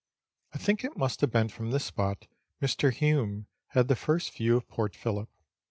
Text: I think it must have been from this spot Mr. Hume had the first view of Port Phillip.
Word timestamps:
I 0.51 0.57
think 0.57 0.83
it 0.83 0.97
must 0.97 1.21
have 1.21 1.29
been 1.31 1.47
from 1.49 1.69
this 1.69 1.85
spot 1.85 2.25
Mr. 2.59 2.91
Hume 2.91 3.45
had 3.67 3.87
the 3.87 3.95
first 3.95 4.35
view 4.35 4.57
of 4.57 4.67
Port 4.67 4.95
Phillip. 4.95 5.29